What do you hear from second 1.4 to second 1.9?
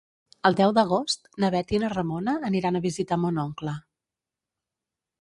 na Bet i